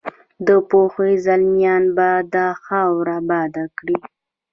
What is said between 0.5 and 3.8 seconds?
پوهې زلمیان به دا خاوره اباده